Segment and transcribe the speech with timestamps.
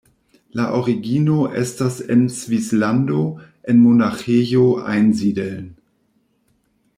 [0.59, 3.21] La origino estas en Svislando,
[3.73, 5.71] en Monaĥejo Einsiedeln.